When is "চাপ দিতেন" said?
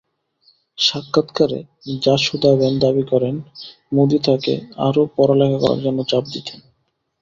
6.03-6.59